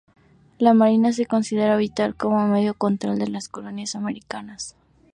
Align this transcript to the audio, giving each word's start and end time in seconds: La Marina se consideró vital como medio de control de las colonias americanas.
La 0.57 0.73
Marina 0.73 1.13
se 1.13 1.27
consideró 1.27 1.77
vital 1.77 2.15
como 2.15 2.47
medio 2.47 2.71
de 2.71 2.77
control 2.79 3.19
de 3.19 3.27
las 3.27 3.49
colonias 3.49 3.93
americanas. 3.93 4.75